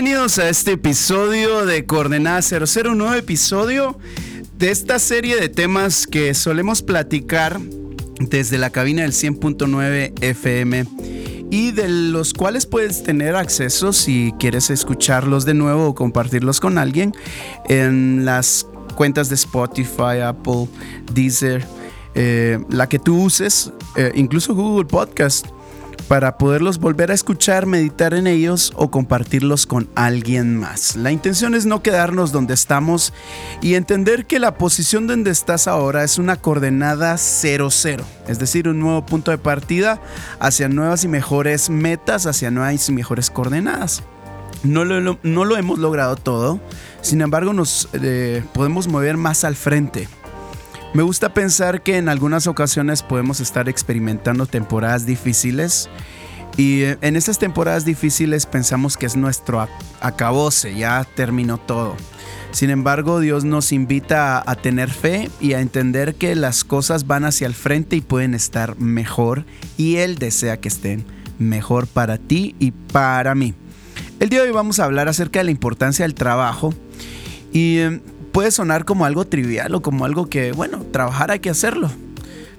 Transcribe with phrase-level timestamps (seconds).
[0.00, 3.98] Bienvenidos a este episodio de Coordenada 00, un nuevo episodio
[4.56, 7.58] de esta serie de temas que solemos platicar
[8.20, 10.84] desde la cabina del 100.9 FM
[11.50, 16.78] y de los cuales puedes tener acceso si quieres escucharlos de nuevo o compartirlos con
[16.78, 17.12] alguien
[17.68, 20.68] en las cuentas de Spotify, Apple,
[21.12, 21.66] Deezer,
[22.14, 25.48] eh, la que tú uses, eh, incluso Google Podcast
[26.06, 30.96] para poderlos volver a escuchar, meditar en ellos o compartirlos con alguien más.
[30.96, 33.12] La intención es no quedarnos donde estamos
[33.60, 38.80] y entender que la posición donde estás ahora es una coordenada 0-0, es decir, un
[38.80, 40.00] nuevo punto de partida
[40.40, 44.02] hacia nuevas y mejores metas, hacia nuevas y mejores coordenadas.
[44.62, 46.60] No lo, hemos logrado todo,
[47.00, 50.08] sin embargo nos eh, podemos mover más al frente.
[50.94, 55.88] Me gusta pensar que en algunas ocasiones podemos estar experimentando temporadas difíciles
[56.56, 59.68] y eh, en esas temporadas difíciles pensamos que es nuestro
[60.00, 61.94] acabose, ya terminó todo.
[62.50, 67.24] Sin embargo, Dios nos invita a, tener fe y a entender que las cosas van
[67.24, 69.44] hacia el frente y pueden estar mejor
[69.76, 71.04] y Él desea que estén
[71.38, 73.54] mejor para ti y para mí.
[74.18, 76.72] El día de hoy vamos a hablar acerca de la importancia del trabajo
[77.52, 78.00] y em,
[78.38, 81.90] puede sonar como algo trivial o como algo que, bueno, trabajar hay que hacerlo.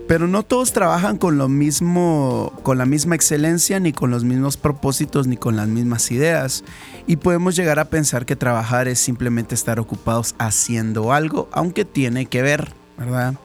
[0.10, 4.58] Pero no todos trabajan con lo mismo, con la misma excelencia, ni con los mismos
[4.58, 6.66] propósitos, ni con las mismas ideas.
[7.08, 12.26] Y podemos llegar a pensar que trabajar es simplemente estar ocupados haciendo algo, aunque tiene
[12.26, 13.36] que ver, ¿verdad?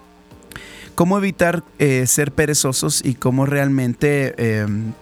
[0.96, 4.92] Cómo evitar eh, ser perezosos y cómo realmente em,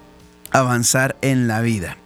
[0.50, 1.96] avanzar en la vida.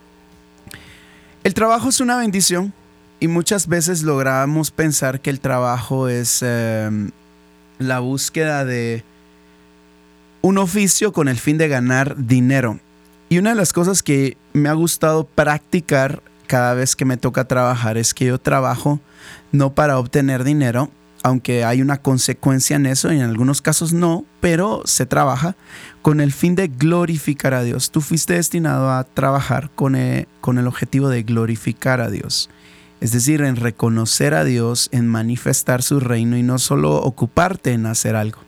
[1.43, 2.73] El trabajo es una bendición,
[3.19, 7.11] y muchas veces logramos pensar que el trabajo es em,
[7.79, 9.05] la búsqueda de
[10.43, 12.79] un oficio con el fin de ganar dinero.
[13.29, 17.47] Y una de las cosas que me ha gustado practicar cada vez que me toca
[17.49, 19.01] trabajar es que yo trabajo
[19.51, 20.91] no para obtener dinero,
[21.25, 25.57] aunque hay una consecuencia en eso y en algunos casos no, pero se trabaja
[26.03, 27.91] con el fin de glorificar a Dios.
[27.91, 32.51] Tú fuiste destinado a trabajar con eh, con el objetivo de glorificar a Dios
[33.01, 37.87] es decir, en reconocer a Dios, en manifestar su reino y no solo ocuparte en
[37.87, 38.41] hacer algo.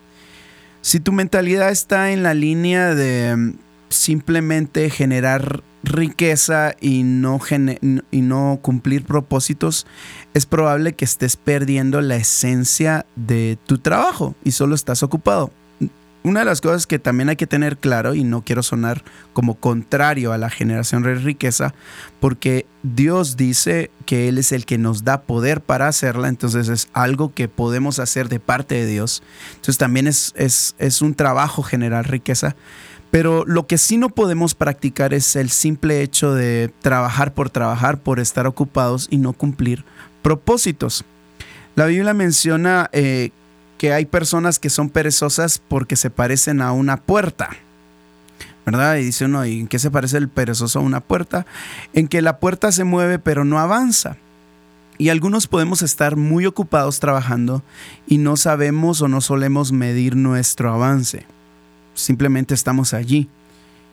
[0.81, 3.53] Si tu mentalidad está en la línea de mm,
[3.89, 7.39] simplemente generar riqueza y no,
[8.11, 9.87] y no cumplir propósitos,
[10.33, 15.51] es probable que estés perdiendo la esencia de tu trabajo y solo estás ocupado
[16.23, 19.03] una de las cosas que también hay que tener claro, y no quiero sonar
[19.33, 21.73] como contrario a la generación de riqueza,
[22.19, 26.89] porque Dios dice que Él es el que nos da poder para hacerla, entonces es
[26.93, 29.23] algo que podemos hacer de parte de Dios.
[29.51, 32.55] Entonces también es, es, es un trabajo generar riqueza.
[33.11, 37.99] Pero lo que sí no podemos practicar es el simple hecho de trabajar por trabajar,
[37.99, 39.83] por estar ocupados y no cumplir
[40.21, 41.05] propósitos.
[41.75, 43.31] La Biblia menciona eh,
[43.79, 47.49] que hay personas que son perezosas porque se parecen a una puerta.
[48.65, 48.97] ¿Verdad?
[48.97, 51.47] Y dice uno, ¿y en qué se parece el perezoso a una puerta?
[51.93, 54.17] En que la puerta se mueve pero no avanza.
[54.97, 57.63] Y algunos podemos estar muy ocupados trabajando
[58.05, 61.25] y no sabemos o no solemos medir nuestro avance.
[61.93, 63.29] Simplemente estamos allí.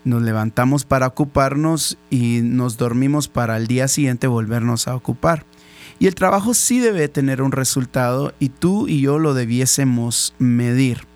[0.03, 5.45] Nos levantamos para ocuparnos y nos dormimos para el día siguiente volvernos a ocupar.
[5.99, 11.07] Y el trabajo sí debe tener un resultado y tú y yo lo debiésemos medir.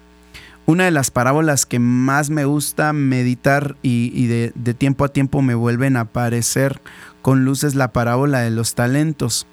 [0.67, 5.55] Una de las parábolas que más me gusta meditar y, de, tiempo a tiempo me
[5.55, 6.81] vuelven a aparecer
[7.23, 9.47] con luz es la parábola de los talentos.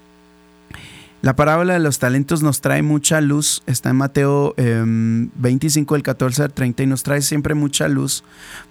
[1.20, 6.44] La parábola de los talentos nos trae mucha luz, está en Mateo 25, el 14
[6.44, 8.22] al 30 y nos trae siempre mucha luz,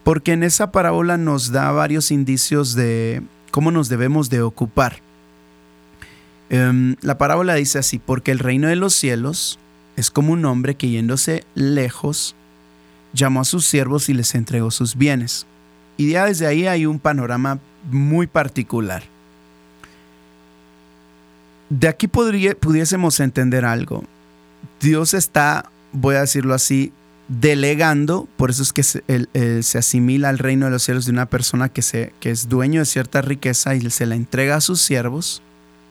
[0.06, 3.22] porque en esa parábola nos da varios indicios de
[3.52, 5.02] cómo nos debemos de ocupar.
[6.50, 9.60] Em, la parábola dice así, porque el reino de los cielos
[9.96, 12.36] es como un hombre que yéndose lejos,
[13.14, 15.46] llamó a sus siervos y les entregó sus bienes.
[15.98, 17.60] Y ya desde ahí hay un panorama
[17.92, 19.04] muy particular.
[21.70, 24.04] De aquí podría, pudiésemos entender algo.
[24.80, 26.94] Dios está, voy a decirlo así,
[27.28, 29.04] delegando, por eso es que se,
[29.64, 32.80] se, asimila al reino de los cielos de una persona que, se, que es dueño
[32.82, 35.42] de cierta riqueza y se la entrega a sus siervos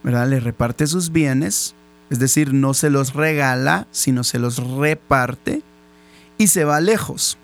[0.06, 1.74] Le reparte sus bienes
[2.10, 5.62] Es decir, no se los regala, sino se los reparte
[6.38, 7.36] y se va lejos.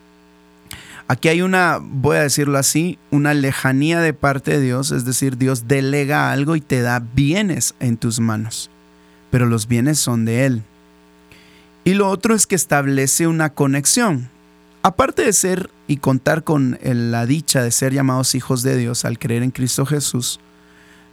[1.08, 5.36] Aquí hay una, voy a decirlo así, una lejanía de parte de Dios, es decir,
[5.36, 8.70] Dios delega algo y te da bienes en tus manos,
[9.30, 10.62] pero los bienes son de Él.
[11.84, 14.30] Y lo otro es que establece una conexión.
[14.82, 19.18] Aparte de ser y contar con la dicha de ser llamados hijos de Dios al
[19.18, 20.38] creer en Cristo Jesús,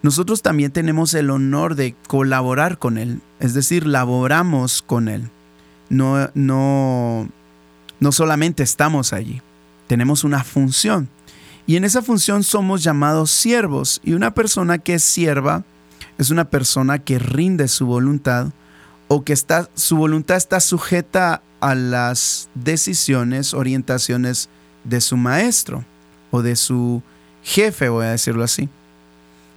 [0.01, 5.29] nosotros también tenemos el honor de colaborar con Él, es decir, laboramos con Él.
[5.89, 7.27] No, no,
[7.99, 9.41] no solamente estamos allí,
[9.87, 11.09] tenemos una función.
[11.69, 14.01] Y en esa función somos llamados siervos.
[14.03, 15.63] Y una persona que es sierva
[16.17, 18.47] es una persona que rinde su voluntad
[19.07, 24.49] o que está, su voluntad está sujeta a las decisiones, orientaciones
[24.83, 25.85] de su maestro
[26.31, 27.03] o de su
[27.43, 28.67] jefe, voy a decirlo así.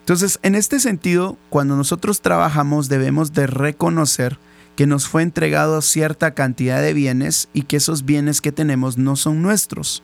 [0.02, 4.37] Entonces, en este sentido, cuando nosotros trabajamos debemos de reconocer
[4.75, 9.14] que nos fue entregado cierta cantidad de bienes y que esos bienes que tenemos no
[9.14, 10.02] son nuestros.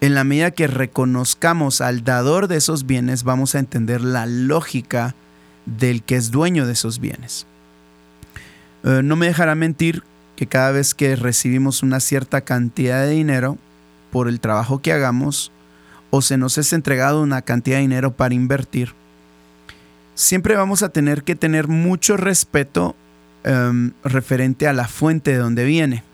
[0.00, 5.14] En la medida que reconozcamos al dador de esos bienes, vamos a entender la lógica
[5.66, 7.46] del que es dueño de esos bienes.
[8.82, 10.02] Eh, no me dejará mentir
[10.34, 13.58] que cada vez que recibimos una cierta cantidad de dinero
[14.10, 15.52] por el trabajo que hagamos,
[16.10, 18.94] o se nos es entregado una cantidad de dinero para invertir,
[20.22, 22.94] siempre vamos a tener que tener mucho respeto
[23.44, 26.04] em, referente a la fuente de donde viene.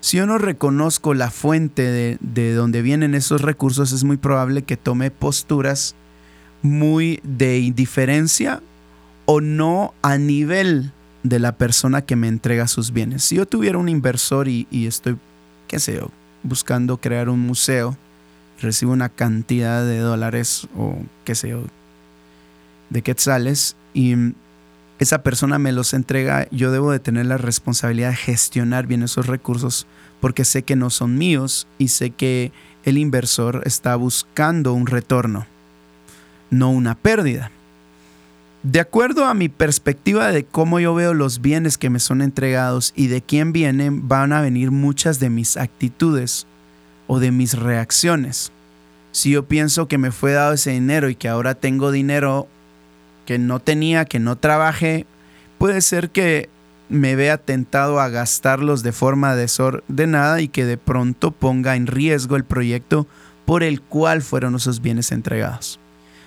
[0.00, 4.62] Si yo no reconozco la fuente de, de donde vienen esos recursos, es muy probable
[4.62, 5.94] que tome posturas
[6.62, 8.62] muy de indiferencia
[9.26, 10.92] o no a nivel
[11.24, 13.24] de la persona que me entrega sus bienes.
[13.24, 15.18] Si yo tuviera un inversor y, estoy,
[15.66, 16.10] qué sé yo,
[16.42, 17.96] buscando crear un museo,
[18.60, 21.64] recibo una cantidad de dólares o qué sé yo,
[22.92, 24.14] de quetzales y
[24.98, 29.26] esa persona me los entrega, yo debo de tener la responsabilidad de gestionar bien esos
[29.26, 29.86] recursos
[30.20, 32.52] porque sé que no son míos y sé que
[32.84, 35.46] el inversor está buscando un retorno,
[36.50, 37.50] no una pérdida.
[38.62, 42.92] De acuerdo a mi perspectiva de cómo yo veo los bienes que me son entregados
[42.94, 46.46] y de quién vienen, van a venir muchas de mis actitudes
[47.08, 48.52] o de mis reacciones.
[49.10, 52.46] Si yo pienso que me fue dado ese dinero y que ahora tengo dinero
[53.26, 55.06] que no tenía, que no trabajé,
[55.58, 56.48] puede ser que
[56.88, 62.36] me vea tentado a gastarlos de forma desordenada y que de pronto ponga en riesgo
[62.36, 63.06] el proyecto
[63.46, 65.80] por el cual fueron esos bienes entregados.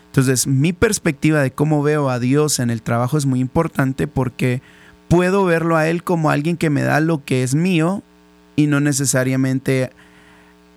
[0.07, 4.61] Entonces, mi perspectiva de cómo veo a Dios en el trabajo es muy importante porque
[5.07, 8.01] puedo verlo a Él como alguien que me da lo que es mío
[8.55, 9.91] y no necesariamente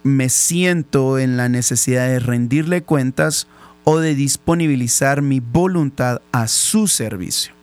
[0.03, 3.47] me siento en la necesidad de rendirle cuentas
[3.91, 7.55] o de disponibilizar mi voluntad a su servicio.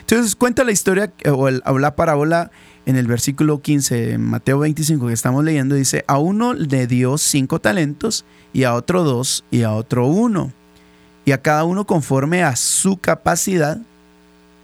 [0.00, 2.50] Entonces cuenta la historia o, la parábola
[2.84, 7.16] en el versículo 15 de Mateo 25 que estamos leyendo, dice, a uno le dio
[7.16, 10.52] cinco talentos y a otro dos y a otro uno,
[11.24, 13.78] y a cada uno conforme a su capacidad,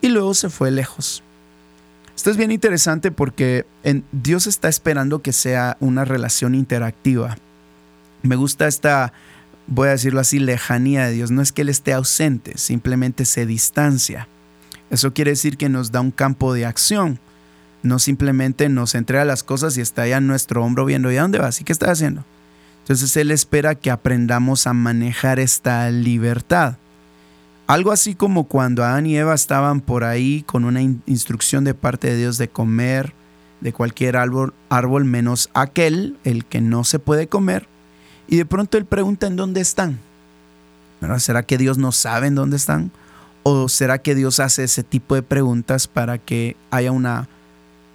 [0.02, 1.22] y luego se fue lejos.
[2.14, 3.64] Esto es bien interesante porque
[4.12, 7.38] Dios está esperando que sea una relación interactiva.
[8.22, 9.14] Me gusta esta
[9.70, 11.30] voy a decirlo así, lejanía de Dios.
[11.30, 14.28] No es que Él esté ausente, simplemente se distancia.
[14.90, 17.18] Eso quiere decir que nos da un campo de acción.
[17.82, 21.22] No simplemente nos entrega las cosas y está allá en nuestro hombro viendo, ¿y a
[21.22, 21.60] dónde vas?
[21.60, 22.24] ¿Y qué estás haciendo?
[22.82, 26.76] Entonces Él espera que aprendamos a manejar esta libertad.
[27.66, 32.08] Algo así como cuando Adán y Eva estaban por ahí con una instrucción de parte
[32.08, 33.14] de Dios de comer
[33.60, 37.68] de cualquier árbol, árbol menos aquel, el que no se puede comer.
[38.30, 39.98] Y de pronto él pregunta en dónde están.
[41.18, 42.92] ¿Será que Dios no sabe en dónde están?
[43.42, 47.28] ¿O será que Dios hace ese tipo de preguntas para que haya una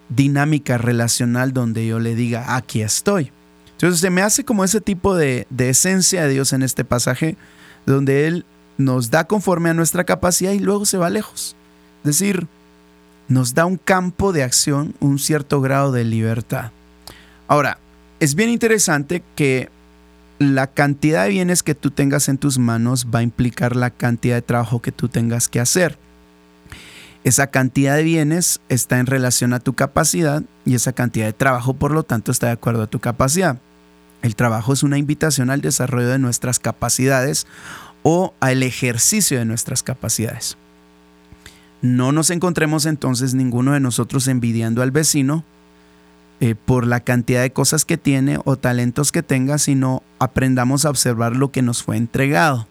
[0.10, 3.32] dinámica relacional donde yo le diga, aquí estoy?
[3.72, 7.38] Entonces se me hace como ese tipo de, de esencia de Dios en este pasaje,
[7.86, 8.46] donde Él
[8.78, 11.56] nos da conforme a nuestra capacidad y luego se va lejos.
[12.04, 12.48] Es decir,
[13.30, 16.72] nos da un campo de acción, un cierto grado de libertad.
[17.48, 17.78] Ahora,
[18.20, 19.70] es bien interesante que
[20.40, 24.36] la cantidad de bienes que tú tengas en tus manos va a implicar la cantidad
[24.36, 25.98] de trabajo que tú tengas que hacer.
[27.24, 31.74] Esa cantidad de bienes está en relación a tu capacidad y esa cantidad de trabajo,
[31.74, 33.58] por lo tanto, está de acuerdo a tu capacidad.
[34.22, 37.48] El trabajo es una invitación al desarrollo de nuestras capacidades
[38.04, 40.58] o al ejercicio de nuestras capacidades.
[41.82, 45.44] No nos encontremos entonces ninguno de nosotros envidiando al vecino
[46.42, 50.90] eh, por la cantidad de cosas que tiene o talentos que tenga, sino aprendamos a
[50.90, 52.68] observar lo que nos fue entregado.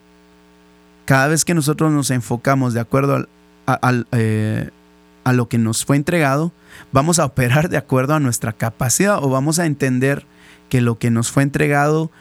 [1.05, 3.27] Cada vez que nosotros nos enfocamos de acuerdo
[3.65, 4.69] al, eh,
[5.23, 6.51] a lo que nos fue entregado,
[6.91, 10.25] vamos a operar de acuerdo a nuestra capacidad o vamos a entender
[10.69, 12.11] que lo que nos fue entregado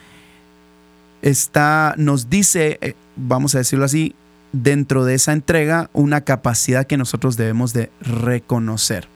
[1.21, 4.15] está, nos dice, eh, vamos a decirlo así,
[4.53, 9.14] dentro de esa entrega una capacidad que nosotros debemos de reconocer.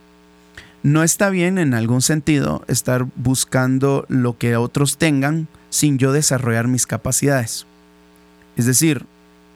[0.82, 6.68] No está bien en algún sentido estar buscando lo que otros tengan sin yo desarrollar
[6.68, 7.66] mis capacidades.
[8.56, 9.06] Es decir,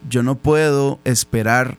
[0.09, 1.79] yo no puedo esperar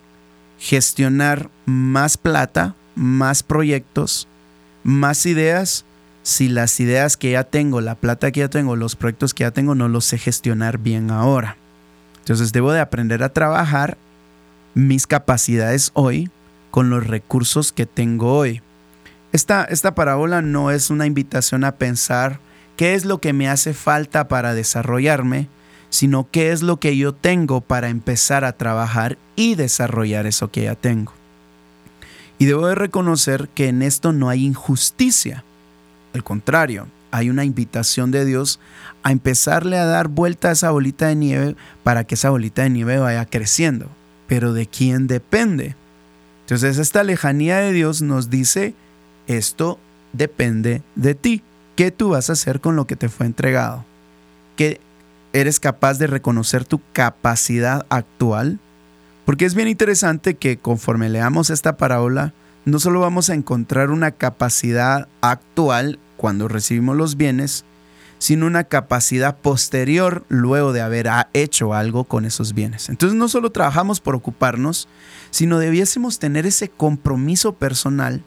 [0.58, 4.28] gestionar más plata, más proyectos,
[4.82, 5.84] más ideas
[6.22, 9.50] si las ideas que ya tengo, la plata que ya tengo, los proyectos que ya
[9.50, 11.58] tengo, no los sé gestionar bien ahora.
[12.20, 13.98] Entonces debo de aprender a trabajar
[14.72, 16.30] mis capacidades hoy
[16.70, 18.62] con los recursos que tengo hoy.
[19.34, 22.38] Esta, esta parábola no es una invitación a pensar
[22.76, 25.48] qué es lo que me hace falta para desarrollarme,
[25.90, 30.62] sino qué es lo que yo tengo para empezar a trabajar y desarrollar eso que
[30.62, 31.12] ya tengo.
[32.38, 35.42] Y debo de reconocer que en esto no hay injusticia.
[36.12, 38.60] Al contrario, hay una invitación de Dios
[39.02, 42.70] a empezarle a dar vuelta a esa bolita de nieve para que esa bolita de
[42.70, 43.88] nieve vaya creciendo.
[44.28, 45.74] Pero ¿de quién depende?
[46.42, 48.76] Entonces esta lejanía de Dios nos dice,
[49.26, 49.78] esto
[50.12, 51.42] depende de ti.
[51.76, 53.84] ¿Qué tú vas a hacer con lo que te fue entregado?
[54.56, 54.80] ¿Que
[55.32, 58.60] eres capaz de reconocer tu capacidad actual?
[59.24, 62.32] Porque es bien interesante que conforme leamos esta parábola,
[62.64, 67.64] no solo vamos a encontrar una capacidad actual cuando recibimos los bienes,
[68.18, 72.88] sino una capacidad posterior luego de haber hecho algo con esos bienes.
[72.88, 74.88] Entonces no solo trabajamos por ocuparnos,
[75.30, 78.22] sino debiésemos tener ese compromiso personal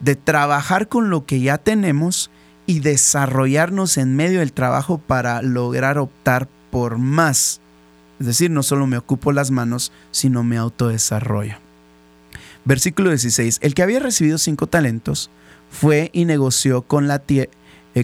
[0.00, 2.30] de trabajar con lo que ya tenemos
[2.66, 7.60] y desarrollarnos en medio del trabajo para lograr optar por más.
[8.20, 11.56] Es decir, no solo me ocupo las manos, sino me autodesarrollo.
[12.64, 13.60] Versículo 16.
[13.62, 15.30] El que había recibido cinco talentos
[15.70, 17.48] fue y negoció con, la eh,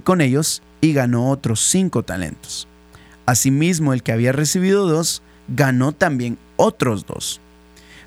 [0.03, 2.69] con ellos y ganó otros cinco talentos.
[3.27, 7.41] Asimismo, el que había recibido dos, ganó también otros dos.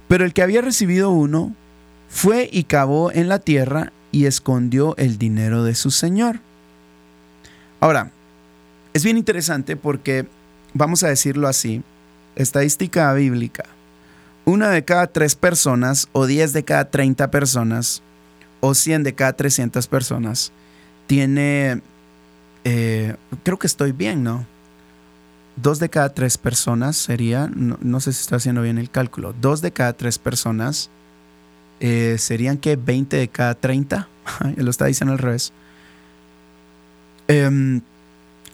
[0.08, 1.56] Pero el que había recibido uno,
[2.10, 6.40] fue y cavó en la tierra y escondió el dinero de su señor.
[7.80, 8.12] Ahora,
[8.94, 10.28] es bien interesante porque,
[10.74, 11.84] vamos a decirlo así,
[12.36, 13.66] estadística bíblica,
[14.46, 18.02] una de cada tres personas o diez de cada treinta personas
[18.60, 20.52] o cien de cada trescientas personas
[21.06, 21.82] tiene,
[22.64, 24.46] eh, creo que estoy bien, ¿no?
[25.58, 29.62] Dos de cada tres personas sería, no, sé si estoy haciendo bien el cálculo, dos
[29.62, 30.90] de cada tres personas
[31.80, 34.08] eh, serían que 20 de cada 30,
[34.58, 35.54] lo está diciendo al revés,
[37.28, 37.82] em,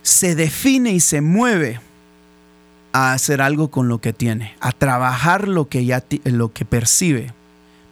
[0.02, 1.80] se define y se mueve
[2.92, 7.34] a hacer algo con lo que tiene, a trabajar lo que ya lo que percibe.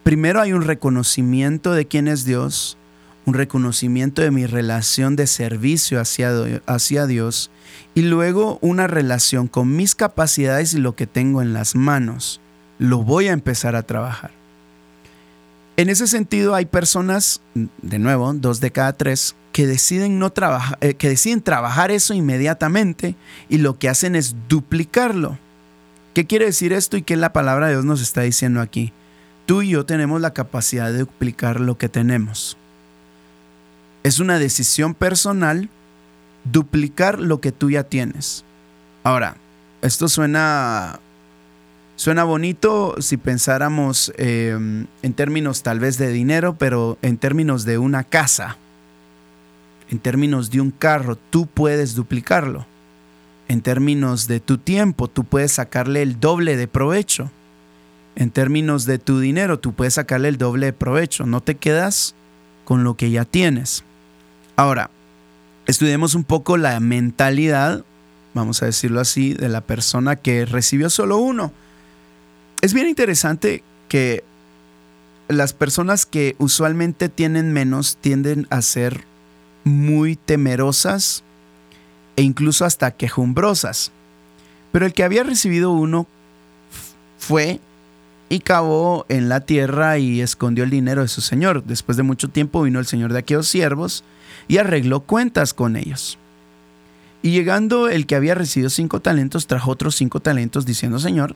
[0.03, 2.77] Primero hay un reconocimiento de quién es Dios,
[3.25, 6.31] un reconocimiento de mi relación de servicio hacia,
[6.65, 7.51] hacia Dios
[7.93, 12.41] y luego una relación con mis capacidades y lo que tengo en las manos.
[12.77, 14.40] Lo voy a empezar a trabajar.
[15.78, 20.78] En ese sentido hay personas, de nuevo, dos de cada tres, que deciden, no trabajar,
[20.82, 23.16] eh, que deciden trabajar eso inmediatamente
[23.50, 25.38] y lo que hacen es duplicarlo.
[26.13, 28.94] ¿Qué quiere decir esto y qué la palabra de Dios nos está diciendo aquí?
[29.46, 32.58] Tú y yo tenemos la capacidad de duplicar lo que tenemos.
[34.04, 35.70] Es una decisión personal
[36.44, 38.44] duplicar lo que tú ya tienes.
[39.04, 39.38] Ahora,
[39.82, 41.00] esto suena,
[42.01, 47.77] suena bonito si pensáramos em, en términos tal vez de dinero, pero en términos de
[47.77, 48.58] una casa
[49.91, 52.65] en términos de un carro, tú puedes duplicarlo.
[53.50, 57.29] En términos de tu tiempo, tú puedes sacarle el doble de provecho.
[58.15, 61.25] En términos de tu dinero, tú puedes sacarle el doble de provecho.
[61.25, 62.15] No te quedas
[62.63, 63.84] con lo que ya tienes.
[64.55, 64.89] Ahora,
[65.65, 67.84] estudiemos un poco la mentalidad,
[68.34, 71.51] vamos a decirlo así, de la persona que recibió solo uno.
[72.62, 74.24] Es bien interesante que
[75.27, 79.06] las personas que usualmente tienen menos tienden a ser
[79.63, 81.24] muy temerosas
[82.15, 83.91] e incluso hasta quejumbrosas.
[84.72, 86.06] Pero el que había recibido uno
[87.18, 87.60] fue
[88.30, 91.63] y cavó en la tierra y escondió el dinero de su señor.
[91.63, 94.03] Después de mucho tiempo vino el señor de aquellos siervos
[94.48, 96.18] y arregló cuentas con ellos.
[97.24, 101.36] Y llegando el que había recibido cinco talentos, trajo otros cinco talentos, diciendo, Señor,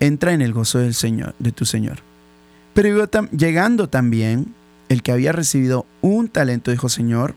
[0.00, 1.98] Entra en el gozo del Señor, de tu Señor.
[2.74, 4.54] Pero llegando también
[4.88, 7.34] el que había recibido un talento dijo, Señor,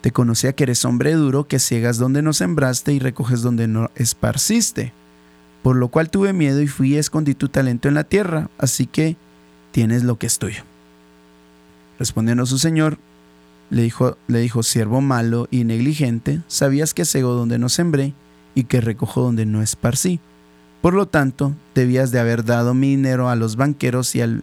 [0.00, 3.90] te conocía que eres hombre duro, que ciegas donde no sembraste y recoges donde no
[3.94, 4.92] esparciste.
[5.62, 8.86] Por lo cual tuve miedo y fui y escondí tu talento en la tierra, así
[8.86, 9.16] que
[9.72, 10.62] tienes lo que es tuyo.
[11.98, 12.98] Respondiendo su señor,
[13.68, 18.14] le dijo, le dijo, siervo malo y negligente, sabías que cego donde no sembré
[18.54, 20.18] y que recojo donde no esparcí.
[20.80, 24.42] Por lo tanto, debías de haber dado mi dinero a los banqueros y al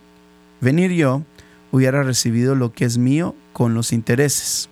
[0.62, 1.24] venir yo,
[1.72, 4.70] hubiera recibido lo que es mío con los intereses.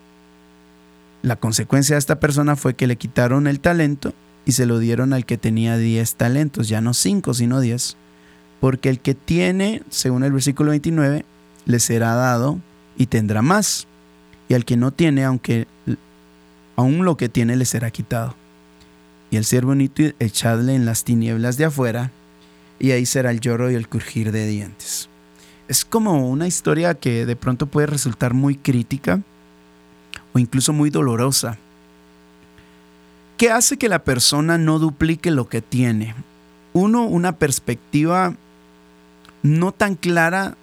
[1.22, 4.13] La consecuencia de esta persona fue que le quitaron el talento
[4.45, 7.98] y se lo dieron al que tenía 10 talentos, ya no 5, sino 10.
[8.60, 11.25] Porque el que tiene, según el versículo 29,
[11.65, 12.60] le será dado
[12.95, 13.88] y tendrá más.
[14.48, 15.67] Y al que no tiene, aunque
[16.75, 18.36] aún lo que tiene le será quitado.
[19.32, 22.12] Y el siervo inútil echadle en las tinieblas de afuera,
[22.79, 25.10] y ahí será el lloro y el crujir de dientes.
[25.67, 29.22] Es como una historia que de pronto puede resultar muy crítica,
[30.34, 31.58] o incluso muy dolorosa.
[33.38, 36.15] ¿Qué hace que la persona no duplique lo que tiene?
[36.74, 38.36] Uno, una perspectiva
[39.44, 40.58] no tan clara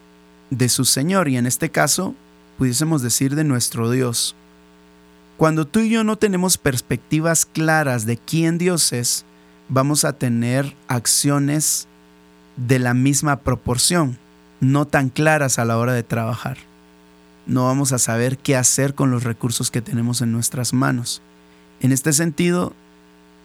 [0.50, 2.14] de su Señor y en este caso
[2.58, 4.34] pudiésemos decir de nuestro Dios.
[5.42, 9.24] Cuando tú y yo no tenemos perspectivas claras de quién Dios es,
[9.68, 11.88] vamos a tener acciones
[12.56, 14.18] de la misma proporción,
[14.60, 16.58] no tan claras a la hora de trabajar
[17.46, 21.22] no vamos a saber qué hacer con los recursos que tenemos en nuestras manos.
[21.80, 22.72] En este sentido,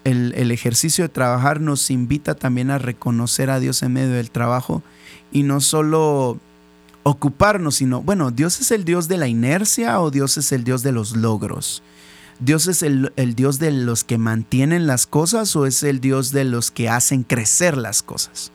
[0.04, 4.84] el, ejercicio de trabajar nos invita también a reconocer a Dios en medio del trabajo
[5.32, 6.40] y no solo
[7.08, 10.84] ocuparnos, sino, bueno, Dios es el Dios de la inercia o Dios es el Dios
[10.84, 11.82] de los logros.
[12.40, 16.32] ¿Dios es el, el, Dios de los que mantienen las cosas o es el Dios
[16.32, 18.52] de los que hacen crecer las cosas?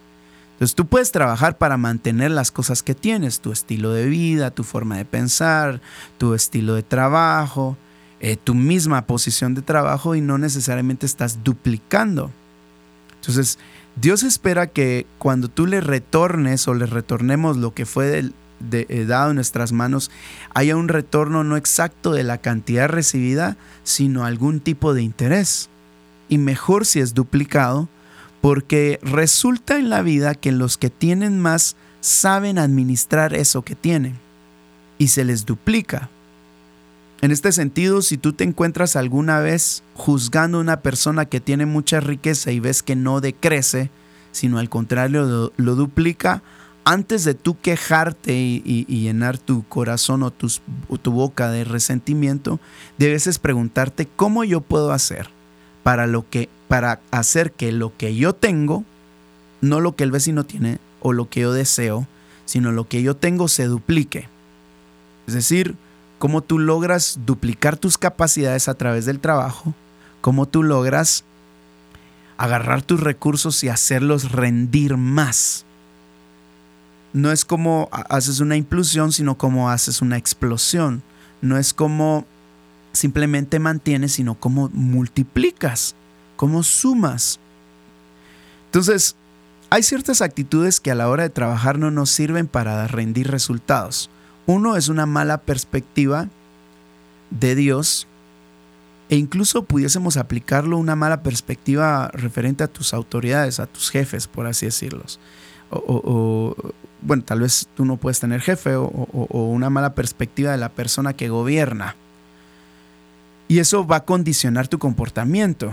[0.53, 4.63] Entonces tú puedes trabajar para mantener las cosas que tienes, tu estilo de vida, tu
[4.63, 5.81] forma de pensar,
[6.19, 7.77] tu estilo de trabajo,
[8.21, 12.31] eh, tu misma posición de trabajo y no necesariamente estás duplicando.
[13.17, 13.59] Entonces,
[13.97, 18.31] Dios espera que cuando tú le retornes o le retornemos lo que fue
[18.71, 20.11] eh, dado en nuestras manos,
[20.55, 25.69] haya un retorno no exacto de la cantidad recibida, sino algún tipo de interés.
[26.29, 27.89] Y mejor si es duplicado,
[28.41, 34.19] porque resulta en la vida que los que tienen más saben administrar eso que tienen
[34.99, 36.11] y se les duplica.
[37.23, 41.67] En este sentido, si tú te encuentras alguna vez juzgando a una persona que tiene
[41.67, 43.91] mucha riqueza y ves que no decrece,
[44.33, 46.43] sino al contrario lo, duplica,
[46.85, 50.33] antes de tú quejarte y, llenar tu corazón o,
[50.89, 52.61] o tu boca de resentimiento,
[52.99, 55.29] debes preguntarte cómo yo puedo hacer
[55.83, 58.85] para lo que para hacer que lo que yo tengo,
[59.61, 62.07] no lo que el vecino tiene o lo que yo deseo,
[62.47, 64.29] sino lo que yo tengo se duplique.
[65.27, 65.77] Es decir,
[66.19, 69.75] cómo tú logras duplicar tus capacidades a través del trabajo,
[70.21, 71.25] cómo tú logras
[72.39, 75.67] agarrar tus recursos y hacerlos rendir más.
[77.13, 81.03] No es como haces una implosión, sino como haces una explosión.
[81.41, 82.25] No es como
[82.93, 85.95] simplemente mantienes, sino como multiplicas
[86.37, 87.39] cómo sumas.
[88.67, 89.15] Entonces,
[89.71, 94.11] hay ciertas actitudes que a la hora de trabajar no nos sirven para rendir resultados.
[94.47, 96.29] Uno es una mala perspectiva
[97.31, 98.07] de Dios
[99.09, 104.47] e incluso pudiésemos aplicarlo una mala perspectiva referente a tus autoridades, a tus jefes, por
[104.47, 105.21] así decirlos.
[105.71, 106.57] O,
[107.03, 108.89] bueno, tal vez tú no puedes tener jefe o,
[109.31, 111.97] una mala perspectiva de la persona que gobierna.
[113.49, 115.73] Y eso va a condicionar tu comportamiento.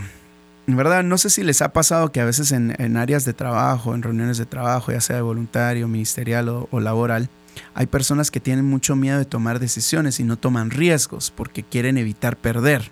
[0.68, 1.04] ¿verdad?
[1.04, 4.38] No sé si les ha pasado que a veces en, áreas de trabajo, en reuniones
[4.38, 7.30] de trabajo, ya sea de voluntario, ministerial o, laboral,
[7.74, 11.98] hay personas que tienen mucho miedo de tomar decisiones y no toman riesgos porque quieren
[11.98, 12.92] evitar perder,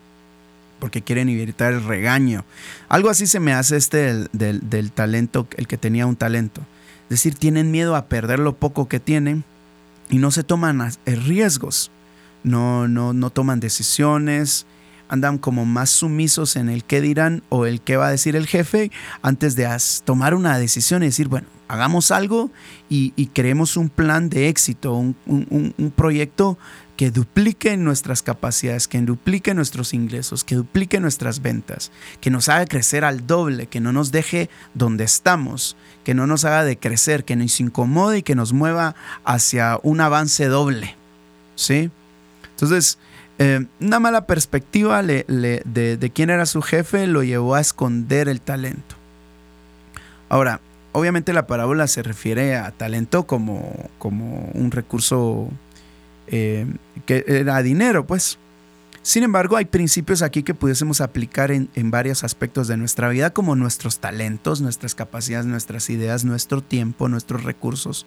[0.80, 2.44] porque quieren evitar el regaño.
[2.90, 6.62] Algo así se me hace este del talento, el que tenía un talento.
[7.08, 9.46] Es decir, tienen miedo a perder lo poco que tienen
[10.10, 11.90] y no se toman riesgos,
[12.44, 14.66] no, no, no toman decisiones,
[15.10, 18.48] andan como más sumisos en el qué dirán o el qué va a decir el
[18.48, 18.92] jefe
[19.22, 19.68] antes de
[20.06, 22.52] tomar una decisión y decir, bueno, hagamos algo
[22.90, 26.58] y, creemos un plan de éxito, un, un, proyecto
[26.96, 31.92] que duplique nuestras capacidades, que duplique nuestros ingresos, que duplique nuestras ventas,
[32.22, 36.46] que nos haga crecer al doble, que no nos deje donde estamos, que no nos
[36.46, 40.96] haga decrecer, que nos incomode y que nos mueva hacia un avance doble.
[41.56, 41.92] ¿Sí?
[42.52, 42.98] Entonces,
[43.40, 48.96] eh, una mala perspectiva de, quién era su jefe lo llevó a esconder el talento.
[50.30, 50.60] Ahora,
[50.92, 55.50] obviamente la parábola se refiere a talento como, como un recurso
[56.28, 56.66] eh,
[57.06, 58.40] que era dinero, pues.
[59.04, 63.56] Sin embargo, hay principios aquí que pudiésemos aplicar en, varios aspectos de nuestra vida, como
[63.56, 68.06] nuestros talentos, nuestras capacidades, nuestras ideas, nuestro tiempo, nuestros recursos,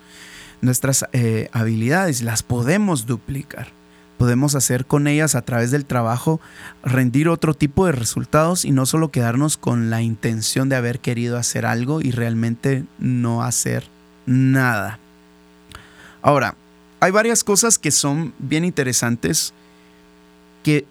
[0.60, 2.20] nuestras eh, habilidades.
[2.20, 3.79] Las podemos duplicar
[4.20, 6.42] podemos hacer con ellas a través del trabajo,
[6.84, 11.38] rendir otro tipo de resultados y no solo quedarnos con la intención de haber querido
[11.38, 13.84] hacer algo y realmente no hacer
[14.26, 14.98] nada.
[16.20, 16.54] Ahora,
[17.00, 19.54] hay varias cosas que son bien interesantes
[20.62, 20.84] que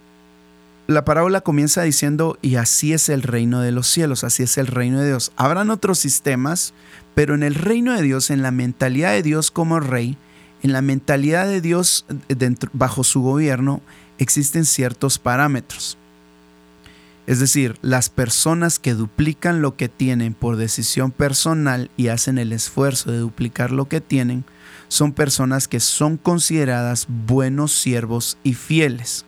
[0.87, 4.65] la parábola comienza diciendo, y así es el reino de los cielos, así es el
[4.65, 5.31] reino de Dios.
[5.35, 6.73] Habrán otros sistemas,
[7.13, 10.17] pero en el reino de Dios, en la mentalidad de Dios como rey,
[10.63, 12.05] en la mentalidad de Dios
[12.73, 13.81] bajo su gobierno
[14.17, 15.97] existen ciertos parámetros.
[17.27, 22.51] Es decir, las personas que duplican lo que tienen por decisión personal y hacen el
[22.51, 24.45] esfuerzo de duplicar lo que tienen,
[24.87, 29.25] son personas que son consideradas buenos siervos y fieles.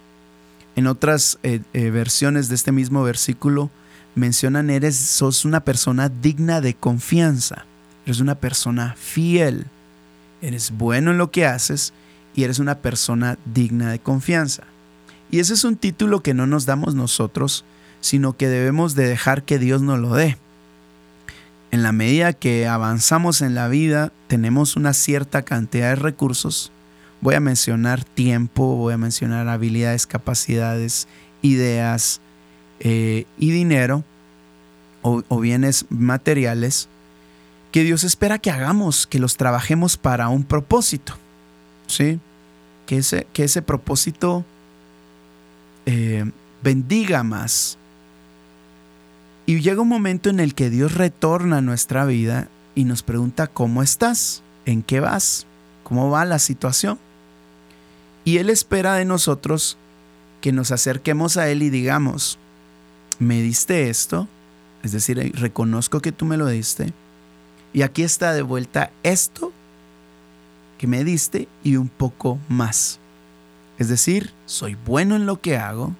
[0.76, 3.70] En otras eh, eh, versiones de este mismo versículo
[4.15, 7.65] mencionan eres sos una persona digna de confianza,
[8.06, 9.67] eres una persona fiel
[10.41, 11.93] eres bueno en lo que haces
[12.36, 14.63] y eres una persona digna de confianza.
[15.30, 17.63] Y ese es un título que no nos damos nosotros,
[18.01, 20.38] sino que debemos de dejar que Dios nos lo dé.
[21.71, 26.71] En la medida que avanzamos en la vida, tenemos una cierta cantidad de recursos.
[27.21, 31.08] Voy a mencionar tiempo, voy a mencionar habilidades, capacidades,
[31.41, 32.19] ideas
[32.80, 34.04] eh, y dinero
[35.04, 36.89] o bienes materiales
[37.71, 41.13] que Dios espera que hagamos, que los trabajemos para un propósito.
[41.88, 42.19] ¿Sí?
[42.86, 44.45] Que ese, que ese propósito
[45.86, 46.29] eh,
[46.62, 47.77] bendiga más.
[49.45, 53.47] Y llega un momento en el que Dios retorna a nuestra vida y nos pregunta,
[53.47, 54.43] ¿cómo estás?
[54.65, 55.45] ¿En qué vas?
[55.84, 56.99] ¿Cómo va la situación?
[58.23, 59.77] Y Él espera de nosotros
[60.41, 62.38] que nos acerquemos a Él y digamos,
[63.19, 64.27] ¿me diste esto?
[64.84, 66.93] Es decir, reconozco que tú me lo diste
[67.73, 69.51] y aquí está de vuelta esto
[70.77, 72.99] que me diste y un poco más.
[73.77, 75.95] Es decir, soy bueno en lo que hago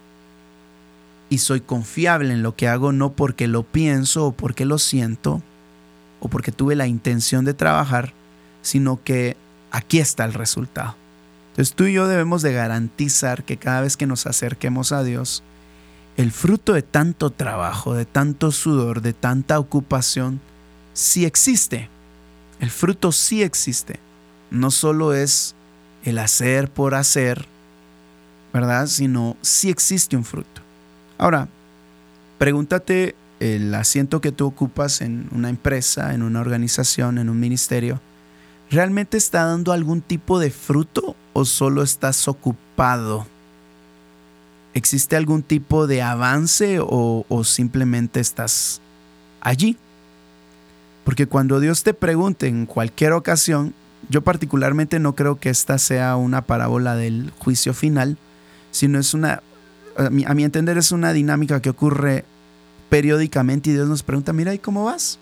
[1.29, 5.41] y soy confiable en lo que hago no porque lo pienso o porque lo siento
[6.19, 8.13] o porque tuve la intención de trabajar,
[8.62, 9.38] sino que
[9.71, 10.95] aquí está el resultado.
[11.51, 15.43] Entonces tú y yo debemos de garantizar que cada vez que nos acerquemos a Dios,
[16.17, 20.39] el fruto de tanto trabajo, de tanto sudor, de tanta ocupación,
[20.93, 21.89] sí existe.
[22.60, 23.99] El fruto sí existe.
[24.49, 25.56] No solo es
[26.04, 27.45] el hacer por hacer,
[28.54, 28.88] ¿verdad?
[28.88, 30.62] Sino sí existe un fruto.
[31.17, 31.47] Ahora,
[32.38, 37.99] pregúntate el asiento que tú ocupas en una empresa, en una organización, en un ministerio,
[38.69, 43.25] ¿realmente está dando algún tipo de fruto o solo estás ocupado?
[44.73, 48.80] ¿Existe algún tipo de avance o, o simplemente estás
[49.41, 49.75] allí?
[51.12, 53.74] Porque cuando Dios te pregunte en cualquier ocasión,
[54.08, 58.17] yo particularmente no creo que esta sea una parábola del juicio final,
[58.71, 59.43] sino es una,
[59.97, 62.24] a mi, entender es una dinámica que ocurre
[62.89, 65.19] periódicamente y Dios nos pregunta, mira, ¿y cómo vas?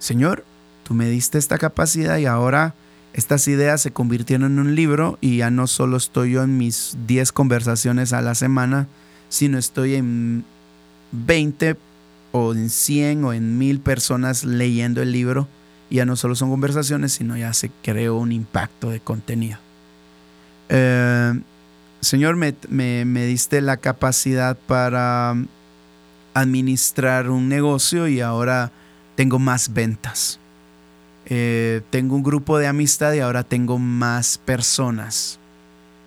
[0.00, 0.44] Señor,
[0.82, 2.74] tú me diste esta capacidad y ahora
[3.12, 6.96] estas ideas se convirtieron en un libro y ya no solo estoy yo en mis
[7.06, 8.88] 10 conversaciones a la semana,
[9.28, 10.44] sino estoy en
[11.12, 11.76] 20
[12.36, 15.46] o en 100 o en 1000 personas leyendo el libro,
[15.88, 19.58] ya no solo son conversaciones, sino ya se creó un impacto de contenido.
[20.68, 21.40] Eh,
[22.00, 22.56] señor, me,
[23.04, 25.36] me, diste la capacidad para
[26.34, 28.72] administrar un negocio y ahora
[29.14, 30.40] tengo más ventas.
[31.26, 35.38] Eh, tengo un grupo de amistad y ahora tengo más personas.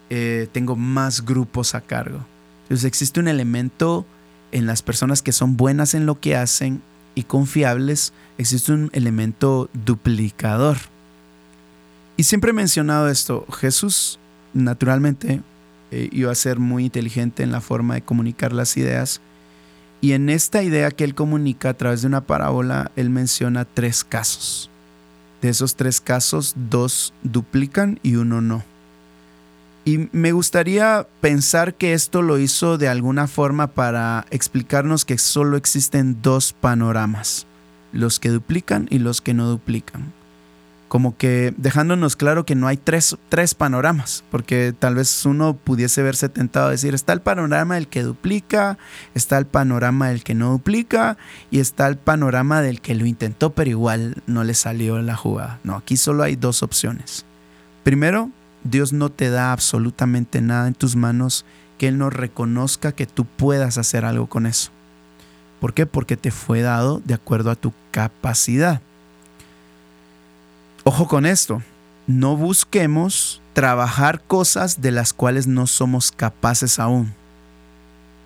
[0.09, 2.19] Eh, tengo más grupos a cargo.
[2.63, 4.05] Entonces existe un elemento
[4.51, 6.81] en las personas que son buenas en lo que hacen
[7.15, 10.77] y confiables, existe un elemento duplicador.
[12.15, 14.19] Y siempre he mencionado esto, Jesús
[14.53, 15.41] naturalmente
[15.91, 19.21] eh, iba a ser muy inteligente en la forma de comunicar las ideas.
[20.01, 24.03] Y en esta idea que él comunica a través de una parábola, él menciona tres
[24.03, 24.69] casos.
[25.41, 28.63] De esos tres casos, dos duplican y uno no.
[29.87, 35.55] Y me gustaría pensar que esto lo hizo de alguna forma para explicarnos que solo
[35.55, 37.47] existen dos panoramas,
[37.93, 40.11] los que duplican y los que no duplican
[40.89, 46.01] como que dejándonos claro que no hay tres, tres, panoramas, porque tal vez uno pudiese
[46.01, 48.77] verse tentado a decir, está el panorama del que duplica,
[49.13, 51.17] está el panorama del que no duplica
[51.51, 55.59] y está el panorama del que lo intentó pero igual no le salió la jugada.
[55.63, 57.25] No, aquí solo hay dos opciones.
[57.83, 58.31] Primero,
[58.69, 61.45] Dios no te da absolutamente nada en tus manos
[61.77, 64.71] que Él no reconozca que tú puedas hacer algo con eso.
[65.59, 65.85] ¿Por qué?
[65.85, 68.81] Porque te fue dado de acuerdo a tu capacidad.
[70.83, 71.61] Ojo con esto,
[72.05, 77.13] no busquemos trabajar cosas de las cuales no somos capaces aún.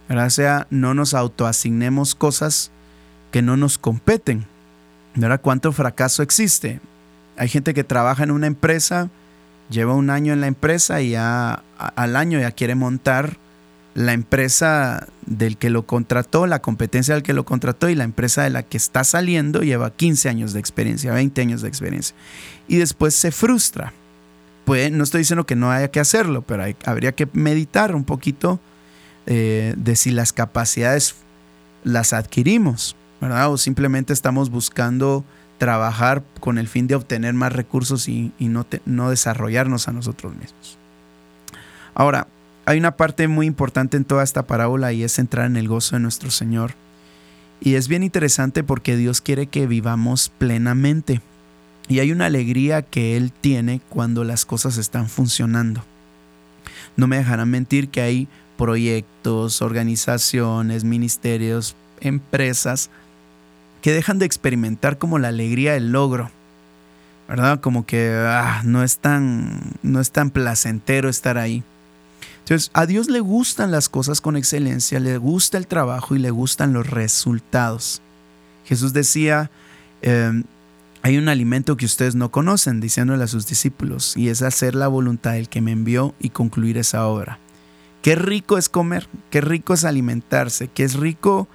[0.09, 2.69] O sea, no nos autoasignemos cosas
[3.31, 4.45] que no nos competen.
[5.15, 5.41] ¿Verdad?
[5.41, 6.79] ¿Cuánto fracaso existe?
[7.37, 9.09] Hay gente que trabaja en una empresa,
[9.71, 13.37] lleva un año en la empresa y ya al año ya quiere montar
[13.93, 18.43] la empresa del que lo contrató, la competencia del que lo contrató y la empresa
[18.43, 22.15] de la que está saliendo lleva 15 años de experiencia, 20 años de experiencia.
[22.67, 23.93] Y después se frustra.
[24.91, 28.61] No estoy diciendo que no haya que hacerlo, pero habría que meditar un poquito
[29.25, 31.15] eh, de si las capacidades
[31.83, 33.51] las adquirimos, ¿verdad?
[33.51, 35.25] O simplemente estamos buscando
[35.61, 40.79] trabajar con el fin de obtener más recursos y, no, no desarrollarnos a nosotros mismos.
[41.93, 42.25] Ahora,
[42.65, 45.95] hay una parte muy importante en toda esta parábola y es entrar en el gozo
[45.95, 46.71] de nuestro Señor.
[47.59, 51.21] Y es bien interesante porque Dios quiere que vivamos plenamente.
[51.87, 55.83] Y hay una alegría que Él tiene cuando las cosas están funcionando.
[56.97, 62.89] No me dejarán mentir que hay proyectos, organizaciones, ministerios, empresas
[63.81, 66.31] que dejan de experimentar como la alegría del logro.
[67.27, 67.61] ¿Verdad?
[67.61, 71.63] Como que ah, no, es tan, no es tan placentero estar ahí.
[72.39, 76.31] Entonces, a Dios le gustan las cosas con excelencia, le gusta el trabajo y le
[76.31, 78.01] gustan los resultados.
[78.65, 79.49] Jesús decía,
[80.01, 80.43] em,
[81.03, 84.87] hay un alimento que ustedes no conocen, diciéndole a sus discípulos, y es hacer la
[84.87, 87.39] voluntad del que me envió y concluir esa obra.
[88.01, 91.47] Qué rico es comer, qué rico es alimentarse, qué es rico,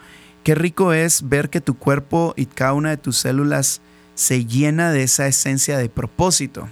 [0.46, 3.82] qué rico es ver que tu cuerpo y cada una de tus células
[4.14, 6.70] se llena de esa esencia de propósito.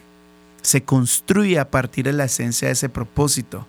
[0.63, 3.67] Se construye a partir de la esencia de ese propósito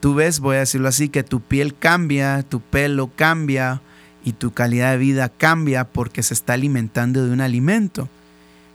[0.00, 3.80] tú ves, voy a decirlo así, que tu piel cambia, tu pelo cambia
[4.24, 8.08] y tu calidad de vida cambia porque se está alimentando de un alimento,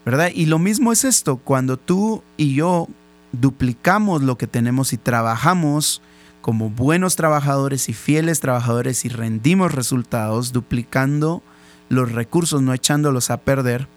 [0.04, 0.30] ¿verdad?
[0.34, 2.88] Y lo mismo es esto, cuando tú y yo
[3.32, 6.02] duplicamos lo que tenemos y trabajamos
[6.44, 11.42] como buenos trabajadores y fieles trabajadores y rendimos resultados duplicando
[11.88, 13.88] los recursos, no echándolos a perder,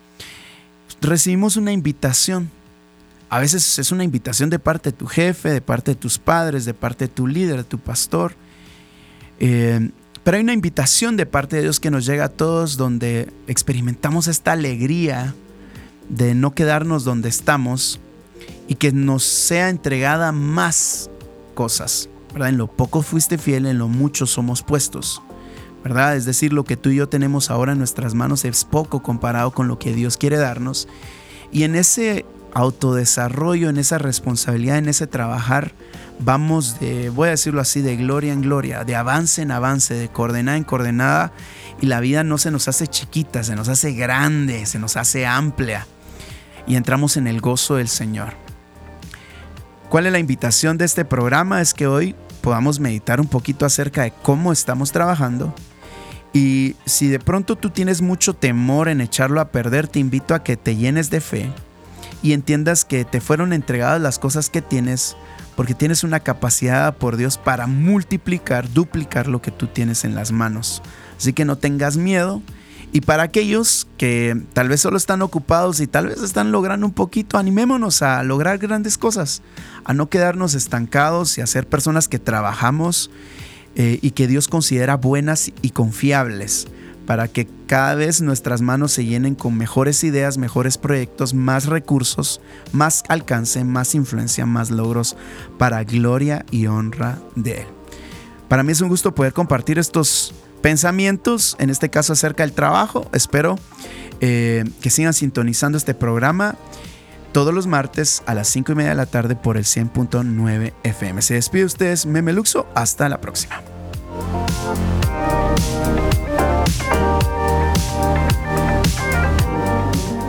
[1.01, 2.49] recibimos una invitación
[3.29, 6.63] a veces es una invitación de parte de tu jefe, de parte de tus padres,
[6.63, 8.33] de parte de tu líder, de tu pastor.
[9.41, 9.91] Eh,
[10.23, 14.29] pero hay una invitación de parte de Dios que nos llega a todos donde experimentamos
[14.29, 15.35] esta alegría
[16.07, 17.99] de no quedarnos donde estamos
[18.69, 21.09] y que nos sea entregada más
[21.53, 22.07] cosas.
[22.37, 22.49] ¿Verdad?
[22.49, 25.23] En lo poco fuiste fiel, en lo mucho somos puestos.
[25.83, 26.15] ¿verdad?
[26.15, 29.51] Es decir, lo que tú y yo tenemos ahora en nuestras manos es poco comparado
[29.51, 30.87] con lo que Dios quiere darnos.
[31.51, 35.71] Y en ese autodesarrollo, en esa responsabilidad, en ese trabajar,
[36.19, 40.09] vamos de, voy a decirlo así, de gloria en gloria, de avance en avance, de
[40.09, 41.31] coordenada en coordenada,
[41.81, 45.25] y la vida no se nos hace chiquita, se nos hace grande, se nos hace
[45.25, 45.87] amplia,
[46.67, 48.33] y entramos en el gozo del Señor.
[49.89, 51.61] ¿Cuál es la invitación de este programa?
[51.61, 55.53] Es que hoy podamos meditar un poquito acerca de cómo estamos trabajando.
[56.33, 60.43] Y si de pronto tú tienes mucho temor en echarlo a perder, te invito a
[60.43, 61.51] que te llenes de fe,
[62.21, 65.15] y entiendas que te fueron entregadas las cosas que tienes
[65.55, 70.31] porque tienes una capacidad por Dios para multiplicar, duplicar lo que tú tienes en las
[70.31, 70.83] manos.
[71.17, 72.43] Así que no tengas miedo.
[72.93, 76.93] Y para aquellos que tal vez solo están ocupados y tal vez están logrando un
[76.93, 79.41] poquito, animémonos a lograr grandes cosas,
[79.83, 83.11] a no quedarnos estancados y a ser personas que trabajamos
[83.75, 86.67] eh, y que Dios considera buenas y confiables
[87.07, 92.41] para que cada vez nuestras manos se llenen con mejores ideas, mejores proyectos, más recursos,
[92.73, 95.15] más alcance, más influencia, más logros
[95.57, 97.67] para gloria y honra de Él.
[98.49, 103.09] Para mí es un gusto poder compartir estos pensamientos, en este caso acerca del trabajo.
[103.13, 103.57] Espero
[104.21, 106.55] eh, que sigan sintonizando este programa
[107.31, 111.21] todos los martes a las 5 y media de la tarde por el 100.9 FM.
[111.21, 112.67] Se despide ustedes, Memeluxo.
[112.73, 113.61] Hasta la próxima.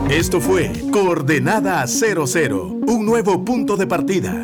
[0.09, 4.43] Esto fue Coordenada 00, un nuevo punto de partida.